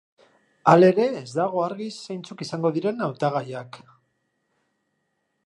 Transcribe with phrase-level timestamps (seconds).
[0.71, 3.79] Halere, ez dago argi zeintzuk izango diren hautagaiak.